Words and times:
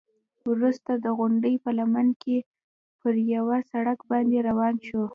وروسته 0.51 0.91
د 0.97 1.05
غونډۍ 1.17 1.55
په 1.63 1.69
لمن 1.79 2.07
کې 2.21 2.37
پر 3.01 3.13
یوه 3.35 3.57
سړک 3.71 3.99
باندې 4.11 4.37
روان 4.49 4.75
شوو. 4.87 5.05